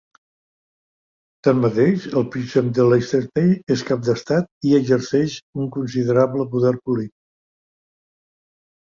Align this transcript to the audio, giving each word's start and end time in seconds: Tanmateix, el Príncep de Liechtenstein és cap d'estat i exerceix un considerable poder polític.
Tanmateix, 1.47 2.07
el 2.21 2.25
Príncep 2.37 2.73
de 2.79 2.87
Liechtenstein 2.93 3.53
és 3.77 3.85
cap 3.91 4.09
d'estat 4.09 4.69
i 4.71 4.75
exerceix 4.81 5.39
un 5.63 5.71
considerable 5.79 6.51
poder 6.57 6.77
polític. 6.83 7.19